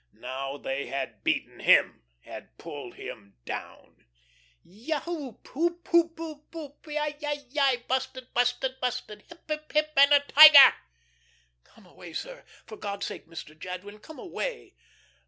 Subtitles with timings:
[0.17, 4.07] Now they had beaten him, had pulled him down.
[4.63, 7.77] "Yah h h, whoop, yi, yi, yi.
[7.87, 9.21] Busted, busted, busted.
[9.29, 10.73] Hip, hip, hip, and a tiger!"
[11.63, 12.43] "Come away, sir.
[12.65, 13.55] For God's sake, Mr.
[13.55, 14.73] Jadwin, come away."